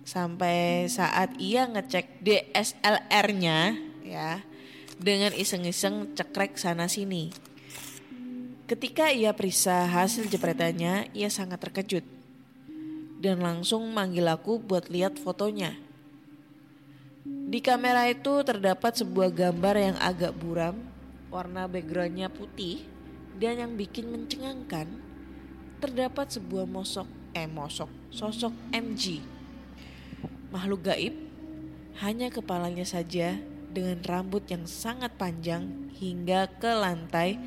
[0.00, 4.42] sampai saat ia ngecek DSLR-nya ya
[4.98, 7.30] dengan iseng-iseng cekrek sana sini.
[8.66, 12.02] Ketika ia periksa hasil jepretannya, ia sangat terkejut
[13.22, 15.78] dan langsung manggil aku buat lihat fotonya.
[17.22, 20.89] Di kamera itu terdapat sebuah gambar yang agak buram,
[21.30, 22.84] warna backgroundnya putih,
[23.38, 24.90] dan yang bikin mencengangkan,
[25.78, 29.22] terdapat sebuah mosok, eh mosok, sosok MG.
[30.50, 31.14] Makhluk gaib,
[32.02, 33.38] hanya kepalanya saja
[33.70, 37.38] dengan rambut yang sangat panjang hingga ke lantai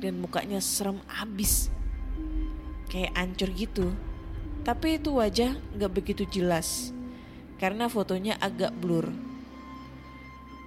[0.00, 1.68] dan mukanya serem abis.
[2.88, 3.86] Kayak ancur gitu.
[4.64, 6.90] Tapi itu wajah gak begitu jelas
[7.56, 9.25] karena fotonya agak blur.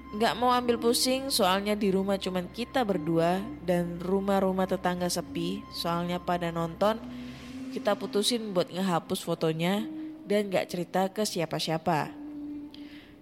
[0.09, 6.17] Gak mau ambil pusing soalnya di rumah cuman kita berdua dan rumah-rumah tetangga sepi soalnya
[6.17, 6.97] pada nonton
[7.69, 9.85] kita putusin buat ngehapus fotonya
[10.25, 12.09] dan gak cerita ke siapa-siapa.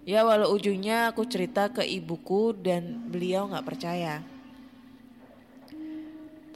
[0.08, 4.24] Ya walau ujungnya aku cerita ke ibuku dan beliau gak percaya.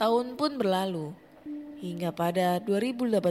[0.01, 1.13] Tahun pun berlalu
[1.77, 3.21] hingga pada 2018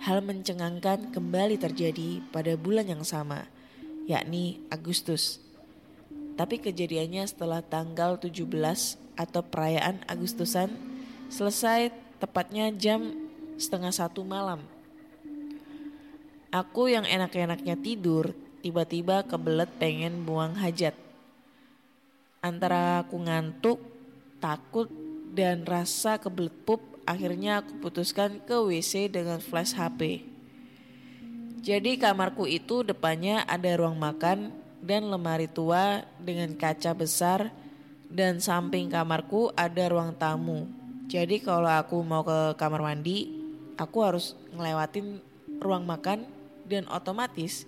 [0.00, 3.44] hal mencengangkan kembali terjadi pada bulan yang sama
[4.08, 5.43] yakni Agustus.
[6.34, 8.42] Tapi kejadiannya setelah tanggal 17
[9.14, 10.74] atau perayaan Agustusan
[11.30, 13.14] selesai tepatnya jam
[13.54, 14.62] setengah satu malam.
[16.50, 20.94] Aku yang enak-enaknya tidur tiba-tiba kebelet pengen buang hajat.
[22.42, 23.78] Antara aku ngantuk,
[24.38, 24.86] takut,
[25.34, 30.22] dan rasa kebelet pup akhirnya aku putuskan ke WC dengan flash HP.
[31.64, 34.52] Jadi kamarku itu depannya ada ruang makan
[34.84, 37.48] dan lemari tua dengan kaca besar
[38.12, 40.68] dan samping kamarku ada ruang tamu.
[41.08, 43.32] Jadi kalau aku mau ke kamar mandi,
[43.80, 45.24] aku harus ngelewatin
[45.58, 46.28] ruang makan
[46.68, 47.64] dan otomatis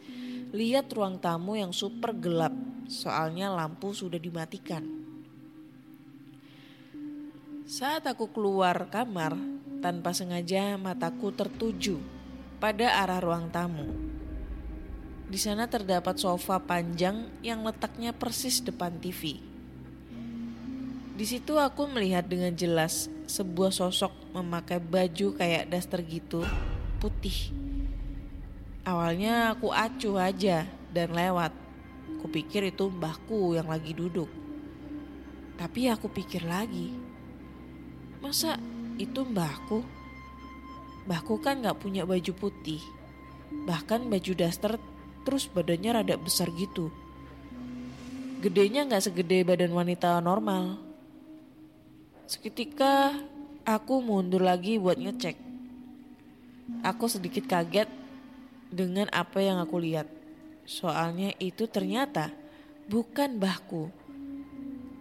[0.52, 2.52] lihat ruang tamu yang super gelap
[2.87, 4.85] soalnya lampu sudah dimatikan.
[7.66, 9.35] Saat aku keluar kamar,
[9.83, 11.98] tanpa sengaja mataku tertuju
[12.62, 14.15] pada arah ruang tamu.
[15.27, 19.43] Di sana terdapat sofa panjang yang letaknya persis depan TV.
[21.19, 26.47] Di situ aku melihat dengan jelas sebuah sosok memakai baju kayak daster gitu,
[27.03, 27.51] putih.
[28.87, 30.62] Awalnya aku acuh aja
[30.95, 31.51] dan lewat.
[32.23, 34.31] Kupikir itu mbahku yang lagi duduk.
[35.59, 36.95] Tapi aku pikir lagi,
[38.23, 38.62] masa
[38.95, 39.83] itu mbahku?
[41.11, 42.79] Mbahku kan gak punya baju putih.
[43.67, 44.79] Bahkan baju daster
[45.27, 46.95] terus badannya rada besar gitu.
[48.39, 50.79] Gedenya nggak segede badan wanita normal.
[52.31, 53.19] Seketika
[53.67, 55.35] aku mundur lagi buat ngecek.
[56.87, 57.91] Aku sedikit kaget
[58.71, 60.07] dengan apa yang aku lihat.
[60.62, 62.31] Soalnya itu ternyata
[62.87, 63.91] bukan bahku,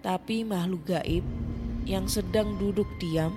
[0.02, 1.26] tapi makhluk gaib
[1.86, 3.34] yang sedang duduk diam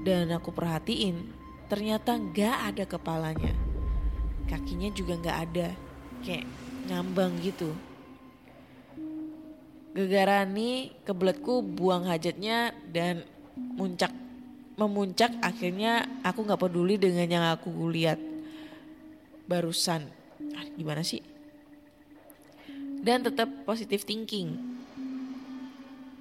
[0.00, 1.28] dan aku perhatiin
[1.68, 3.52] ternyata nggak ada kepalanya.
[4.48, 5.68] Kakinya juga nggak ada
[6.24, 6.46] kayak
[6.88, 7.72] ngambang gitu.
[9.90, 13.26] Gegara nih kebeletku buang hajatnya dan
[13.58, 14.14] muncak
[14.78, 18.16] memuncak akhirnya aku nggak peduli dengan yang aku lihat
[19.44, 20.08] barusan.
[20.56, 21.20] Ah, gimana sih?
[23.04, 24.56] Dan tetap positif thinking.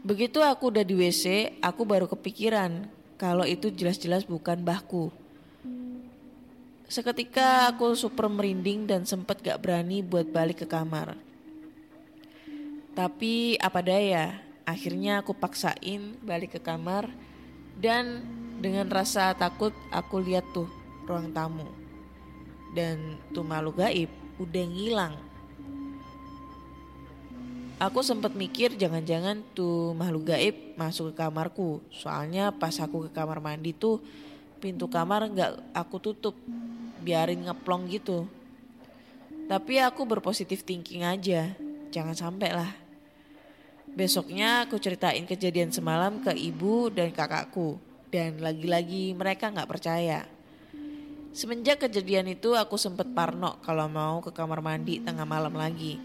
[0.04, 5.12] Begitu aku udah di WC aku baru kepikiran kalau itu jelas-jelas bukan bahku
[6.90, 11.14] Seketika aku super merinding dan sempat gak berani buat balik ke kamar.
[12.98, 17.06] Tapi apa daya, akhirnya aku paksain balik ke kamar
[17.78, 18.26] dan
[18.58, 20.66] dengan rasa takut aku lihat tuh
[21.06, 21.70] ruang tamu.
[22.74, 24.10] Dan tuh makhluk gaib
[24.42, 25.14] udah ngilang.
[27.78, 31.86] Aku sempat mikir jangan-jangan tuh makhluk gaib masuk ke kamarku.
[31.94, 34.02] Soalnya pas aku ke kamar mandi tuh
[34.60, 36.36] pintu kamar nggak aku tutup
[37.02, 38.28] biarin ngeplong gitu.
[39.50, 41.58] Tapi aku berpositif thinking aja,
[41.90, 42.72] jangan sampai lah.
[43.90, 47.82] Besoknya aku ceritain kejadian semalam ke ibu dan kakakku.
[48.10, 50.26] Dan lagi-lagi mereka gak percaya.
[51.30, 56.02] Semenjak kejadian itu aku sempet parno kalau mau ke kamar mandi tengah malam lagi.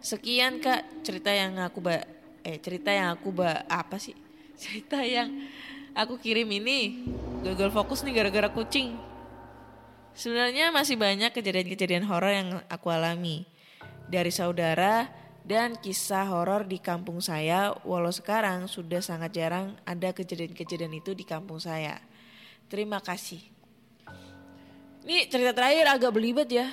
[0.00, 2.04] Sekian kak cerita yang aku ba
[2.44, 4.16] eh cerita yang aku ba apa sih?
[4.60, 5.48] Cerita yang
[5.96, 7.08] aku kirim ini
[7.40, 8.92] gagal fokus nih gara-gara kucing.
[10.14, 13.46] Sebenarnya masih banyak kejadian-kejadian horor yang aku alami.
[14.10, 15.06] Dari saudara
[15.46, 21.22] dan kisah horor di kampung saya, walau sekarang sudah sangat jarang ada kejadian-kejadian itu di
[21.22, 21.98] kampung saya.
[22.66, 23.42] Terima kasih.
[25.06, 26.68] Ini cerita terakhir agak belibet ya.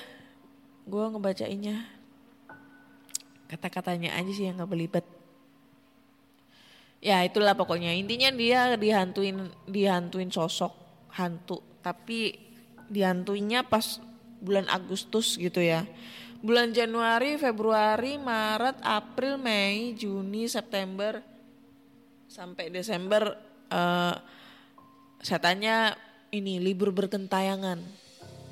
[0.84, 1.88] Gue ngebacainnya.
[3.48, 5.06] Kata-katanya aja sih yang gak belibet.
[6.98, 10.74] Ya itulah pokoknya intinya dia dihantuin dihantuin sosok
[11.14, 12.47] hantu tapi
[12.88, 14.00] dihantuinnya pas
[14.40, 15.84] bulan Agustus gitu ya.
[16.38, 21.20] Bulan Januari, Februari, Maret, April, Mei, Juni, September
[22.28, 23.34] sampai Desember
[23.68, 24.16] eh
[25.18, 25.98] setannya
[26.30, 27.80] ini libur berkentayangan.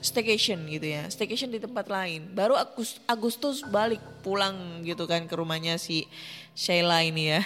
[0.02, 1.08] Staycation gitu ya.
[1.08, 2.30] Staycation di tempat lain.
[2.34, 6.04] Baru Agus- Agustus balik pulang gitu kan ke rumahnya si
[6.52, 7.40] Sheila ini ya.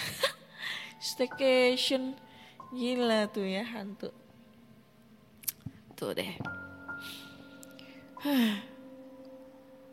[1.15, 2.17] Staycation.
[2.75, 4.11] Gila tuh ya hantu.
[5.97, 6.37] Tuh deh.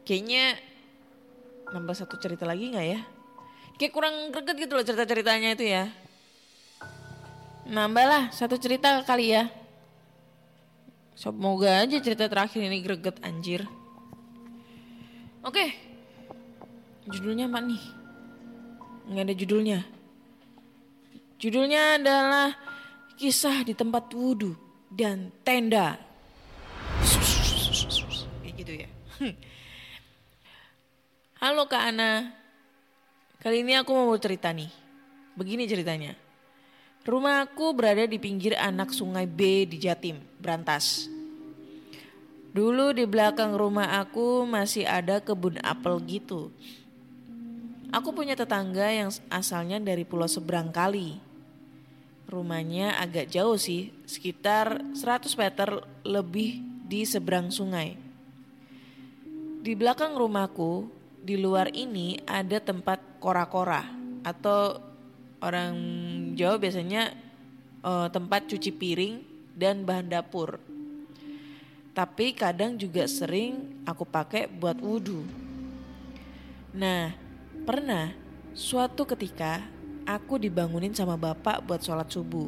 [0.03, 0.59] Kayaknya
[1.71, 3.01] nambah satu cerita lagi nggak ya?
[3.78, 5.91] Kayak kurang greget gitu loh cerita-ceritanya itu ya.
[7.67, 9.51] Nambah lah satu cerita kali ya.
[11.17, 13.67] Semoga aja cerita terakhir ini greget anjir.
[15.43, 15.75] Oke.
[17.07, 17.84] Judulnya apa nih?
[19.07, 19.80] Nggak ada judulnya.
[21.38, 22.49] Judulnya adalah
[23.15, 24.57] kisah di tempat wudhu
[24.89, 26.06] dan tenda.
[31.41, 32.38] Halo Kak Ana.
[33.41, 34.70] Kali ini aku mau cerita nih.
[35.34, 36.13] Begini ceritanya.
[37.01, 41.09] Rumahku berada di pinggir anak sungai B di Jatim, Brantas.
[42.53, 46.53] Dulu di belakang rumah aku masih ada kebun apel gitu.
[47.89, 51.18] Aku punya tetangga yang asalnya dari pulau seberang kali.
[52.28, 55.70] Rumahnya agak jauh sih, sekitar 100 meter
[56.03, 58.06] lebih di seberang sungai.
[59.68, 60.88] Di belakang rumahku,
[61.20, 63.84] di luar ini ada tempat kora-kora
[64.24, 64.80] atau
[65.43, 65.76] orang
[66.39, 67.11] Jawa biasanya
[67.84, 69.15] eh, tempat cuci piring
[69.51, 70.55] dan bahan dapur.
[71.91, 75.28] Tapi kadang juga sering aku pakai buat wudhu.
[76.72, 77.11] Nah,
[77.68, 78.15] pernah
[78.55, 79.68] suatu ketika
[80.07, 82.47] aku dibangunin sama bapak buat sholat subuh.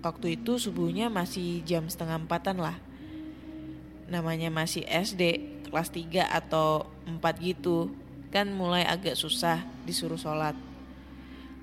[0.00, 2.80] Waktu itu subuhnya masih jam setengah empatan lah.
[4.10, 5.38] Namanya masih SD
[5.70, 7.94] kelas 3 atau 4 gitu.
[8.34, 10.58] Kan mulai agak susah disuruh sholat.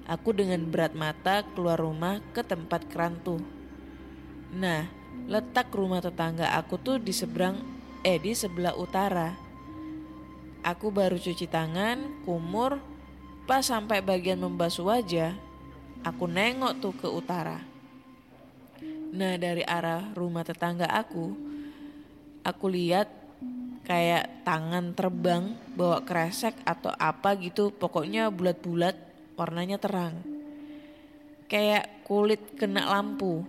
[0.08, 3.44] Aku dengan berat mata keluar rumah ke tempat kerantu.
[4.56, 4.88] Nah,
[5.28, 7.60] letak rumah tetangga aku tuh di seberang
[8.08, 9.36] eh di sebelah utara.
[10.64, 12.80] Aku baru cuci tangan, kumur,
[13.44, 15.36] pas sampai bagian membasuh wajah,
[16.04, 17.64] aku nengok tuh ke utara.
[19.12, 21.47] Nah, dari arah rumah tetangga aku,
[22.48, 23.12] aku lihat
[23.84, 28.96] kayak tangan terbang bawa kresek atau apa gitu, pokoknya bulat-bulat,
[29.36, 30.24] warnanya terang.
[31.52, 33.44] Kayak kulit kena lampu.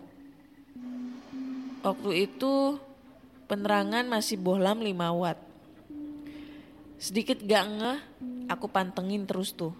[1.82, 2.78] Waktu itu
[3.46, 5.38] penerangan masih bohlam 5 watt.
[6.98, 7.98] Sedikit gak ngeh,
[8.50, 9.74] aku pantengin terus tuh.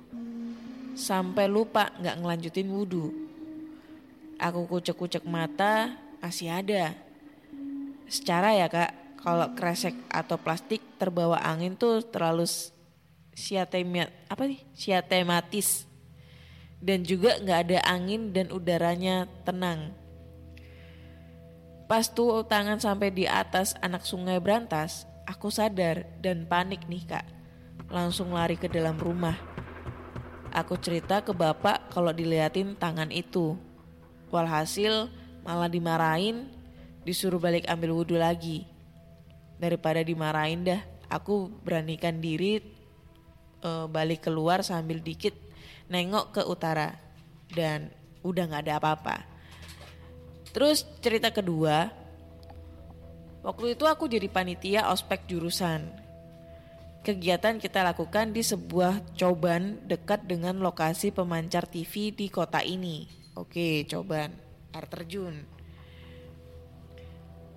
[0.95, 3.11] Sampai lupa gak ngelanjutin wudhu.
[4.39, 6.95] Aku kucek-kucek mata, masih ada.
[8.07, 12.47] Secara ya kak, kalau kresek atau plastik terbawa angin tuh terlalu
[13.35, 15.89] siatemat apa nih siatematis
[16.79, 19.91] dan juga nggak ada angin dan udaranya tenang.
[21.91, 27.27] Pas tuh tangan sampai di atas anak sungai berantas, aku sadar dan panik nih kak.
[27.89, 29.35] Langsung lari ke dalam rumah.
[30.53, 33.57] Aku cerita ke bapak kalau diliatin tangan itu.
[34.29, 35.09] Walhasil
[35.41, 36.53] malah dimarahin,
[37.09, 38.78] disuruh balik ambil wudhu lagi.
[39.59, 40.81] Daripada dimarahin dah,
[41.11, 42.63] aku beranikan diri
[43.63, 45.35] eh, balik keluar sambil dikit
[45.91, 46.95] nengok ke utara.
[47.51, 47.91] Dan
[48.23, 49.17] udah gak ada apa-apa.
[50.53, 51.93] Terus cerita kedua,
[53.45, 55.87] waktu itu aku jadi panitia ospek jurusan.
[57.05, 63.09] Kegiatan kita lakukan di sebuah coban dekat dengan lokasi pemancar TV di kota ini.
[63.39, 64.35] Oke, coban,
[64.75, 65.58] air terjun.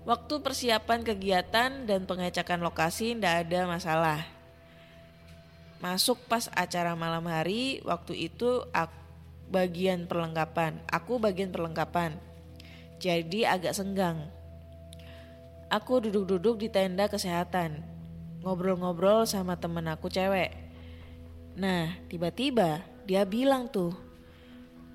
[0.02, 4.20] Waktu persiapan kegiatan dan pengecekan lokasi ndak ada masalah.
[5.78, 8.98] Masuk pas acara malam hari, waktu itu aku
[9.52, 10.80] bagian perlengkapan.
[10.90, 12.18] Aku bagian perlengkapan.
[12.98, 14.26] Jadi agak senggang.
[15.70, 17.84] Aku duduk-duduk di tenda kesehatan.
[18.42, 20.50] Ngobrol-ngobrol sama temen aku cewek.
[21.54, 23.94] Nah, tiba-tiba dia bilang tuh,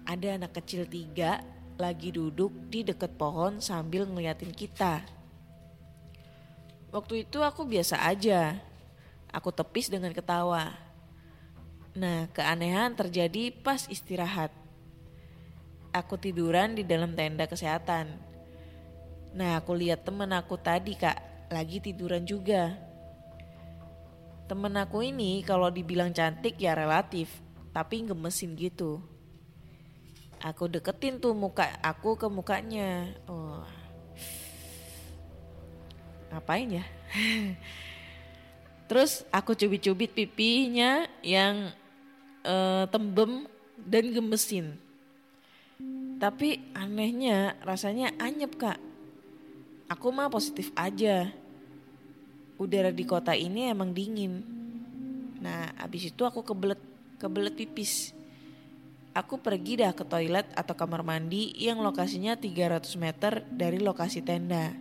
[0.03, 1.43] ada anak kecil tiga
[1.77, 5.05] lagi duduk di deket pohon sambil ngeliatin kita.
[6.89, 8.57] Waktu itu aku biasa aja.
[9.29, 10.73] Aku tepis dengan ketawa.
[11.93, 14.49] Nah, keanehan terjadi pas istirahat.
[15.93, 18.27] Aku tiduran di dalam tenda kesehatan.
[19.37, 21.17] Nah aku lihat temen aku tadi kak
[21.53, 22.73] lagi tiduran juga.
[24.49, 27.29] Temen aku ini kalau dibilang cantik ya relatif,
[27.75, 29.03] tapi gemesin gitu.
[30.37, 33.09] Aku deketin tuh muka aku ke mukanya.
[33.25, 33.65] Oh.
[36.29, 36.85] Ngapain ya?
[38.87, 41.73] Terus aku cubit-cubit pipinya yang
[42.45, 43.49] eh, tembem
[43.81, 44.77] dan gemesin.
[46.17, 48.77] Tapi anehnya rasanya anyep kak.
[49.89, 51.29] Aku mah positif aja.
[52.57, 54.41] Udara di kota ini emang dingin.
[55.37, 56.81] Nah abis itu aku kebelet,
[57.21, 58.16] kebelet pipis.
[59.17, 64.77] Aku pergi dah ke toilet atau kamar mandi yang lokasinya 300 meter dari lokasi tenda.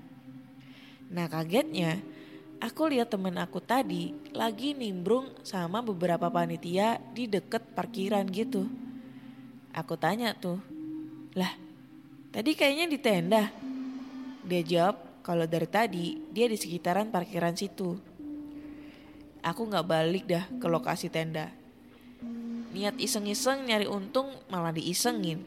[1.08, 2.04] Nah kagetnya,
[2.60, 8.68] aku lihat temen aku tadi lagi nimbrung sama beberapa panitia di deket parkiran gitu.
[9.72, 10.60] Aku tanya tuh,
[11.32, 11.56] lah
[12.28, 13.48] tadi kayaknya di tenda.
[14.44, 17.96] Dia jawab kalau dari tadi dia di sekitaran parkiran situ.
[19.40, 21.55] Aku gak balik dah ke lokasi tenda.
[22.76, 25.40] Niat iseng-iseng nyari untung malah diisengin.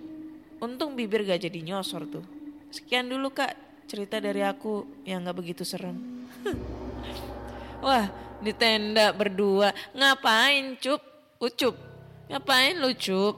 [0.57, 2.25] Untung bibir gak jadi nyosor tuh.
[2.73, 3.53] Sekian dulu kak
[3.85, 6.25] cerita dari aku yang gak begitu serem.
[7.85, 8.09] Wah
[8.41, 9.69] di tenda berdua.
[9.93, 11.05] Ngapain cup?
[11.37, 11.77] Ucup.
[12.33, 13.37] Ngapain lu cup?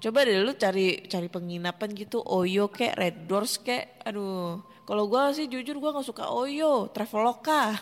[0.00, 2.24] Coba deh lu cari cari penginapan gitu.
[2.24, 4.00] Oyo kek red doors kek.
[4.08, 7.76] Aduh kalau gua sih jujur gua nggak suka oyo traveloka.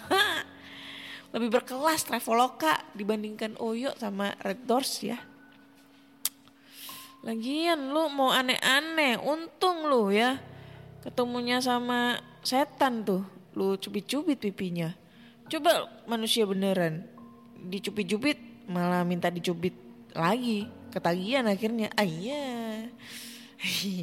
[1.39, 5.36] Lebih berkelas traveloka dibandingkan oyo sama red doors ya
[7.27, 10.39] lagian lu mau aneh-aneh untung lu ya
[11.03, 13.27] ketemunya sama setan tuh
[13.59, 14.95] lu cubit-cubit pipinya
[15.47, 17.07] Coba manusia beneran
[17.71, 19.75] dicubit-cubit malah minta dicubit
[20.11, 20.67] lagi.
[20.91, 21.93] Ketagihan akhirnya.
[21.95, 22.91] Ah iya.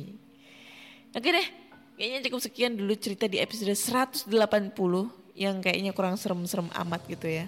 [1.18, 1.48] Oke deh.
[1.94, 4.32] Kayaknya cukup sekian dulu cerita di episode 180
[5.36, 7.46] yang kayaknya kurang serem-serem amat gitu ya.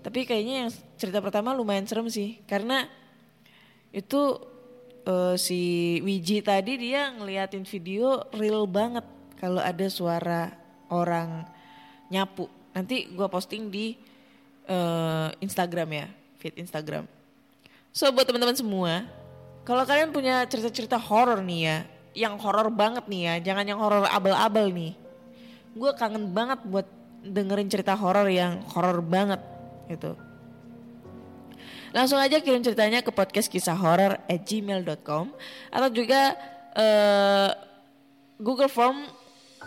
[0.00, 2.88] Tapi kayaknya yang cerita pertama lumayan serem sih karena
[3.94, 4.40] itu
[5.06, 9.04] uh, si Wiji tadi dia ngeliatin video real banget
[9.38, 10.52] kalau ada suara
[10.88, 11.44] orang
[12.12, 13.94] nyapu Nanti gue posting di
[14.66, 16.06] uh, Instagram ya,
[16.42, 17.06] feed Instagram.
[17.94, 19.06] So buat teman-teman semua,
[19.62, 21.76] kalau kalian punya cerita-cerita horor nih ya,
[22.26, 24.98] yang horor banget nih ya, jangan yang horor abal-abal nih.
[25.78, 26.86] Gue kangen banget buat
[27.22, 29.38] dengerin cerita horor yang horor banget
[29.86, 30.18] gitu.
[31.94, 35.30] Langsung aja kirim ceritanya ke podcast kisah horor at gmail.com
[35.70, 36.34] atau juga
[36.74, 37.54] uh,
[38.42, 39.06] Google Form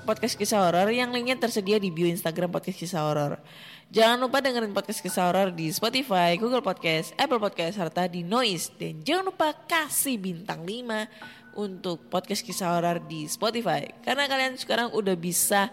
[0.03, 3.39] podcast kisah horor yang linknya tersedia di bio Instagram podcast kisah horor.
[3.87, 8.75] Jangan lupa dengerin podcast kisah horor di Spotify, Google Podcast, Apple Podcast, serta di Noise.
[8.75, 13.87] Dan jangan lupa kasih bintang 5 untuk podcast kisah horor di Spotify.
[14.03, 15.71] Karena kalian sekarang udah bisa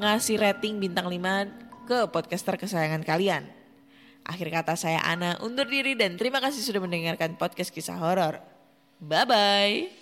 [0.00, 3.61] ngasih rating bintang 5 ke podcaster kesayangan kalian.
[4.22, 8.38] Akhir kata saya Ana undur diri dan terima kasih sudah mendengarkan podcast kisah horor.
[9.02, 10.01] Bye-bye.